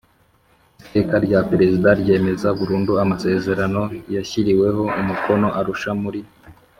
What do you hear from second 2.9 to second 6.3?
amasezerano yashyiriweho umukono Arusha muri